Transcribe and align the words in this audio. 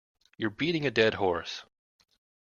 You're 0.35 0.49
beating 0.49 0.83
a 0.87 0.89
dead 0.89 1.13
horse 1.13 1.63